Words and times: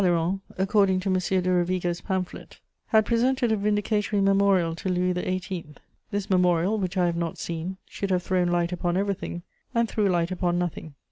de 0.03 0.07
Talleyrand, 0.07 0.39
according 0.57 0.99
to 0.99 1.09
M. 1.09 1.19
de 1.19 1.51
Rovigo's 1.51 2.01
pamphlet, 2.01 2.59
had 2.87 3.05
presented 3.05 3.51
a 3.51 3.55
vindicatory 3.55 4.19
memorial 4.19 4.73
to 4.73 4.89
Louis 4.89 5.13
XVIII.; 5.13 5.75
this 6.09 6.27
memorial, 6.27 6.79
which 6.79 6.97
I 6.97 7.05
have 7.05 7.15
not 7.15 7.37
seen, 7.37 7.77
should 7.85 8.09
have 8.09 8.23
thrown 8.23 8.47
light 8.47 8.71
upon 8.71 8.97
everything, 8.97 9.43
and 9.75 9.87
threw 9.87 10.09
light 10.09 10.31
upon 10.31 10.57
nothing. 10.57 10.95